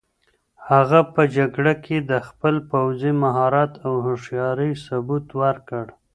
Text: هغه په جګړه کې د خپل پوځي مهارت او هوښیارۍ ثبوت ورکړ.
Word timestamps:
هغه 0.69 0.99
په 1.13 1.21
جګړه 1.35 1.73
کې 1.85 1.97
د 2.11 2.13
خپل 2.27 2.55
پوځي 2.71 3.11
مهارت 3.23 3.71
او 3.85 3.93
هوښیارۍ 4.05 4.71
ثبوت 4.85 5.27
ورکړ. 5.41 5.85